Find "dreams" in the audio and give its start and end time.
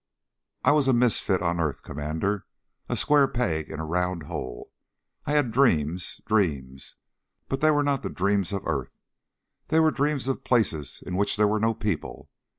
5.51-6.21, 6.25-6.95, 8.09-8.51, 9.91-10.27